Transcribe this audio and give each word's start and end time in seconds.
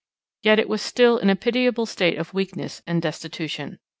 Yet 0.41 0.57
it 0.57 0.67
was 0.67 0.81
still 0.81 1.19
in 1.19 1.29
a 1.29 1.35
pitiable 1.35 1.85
state 1.85 2.17
of 2.17 2.33
weakness 2.33 2.81
and 2.87 3.03
destitution. 3.03 3.77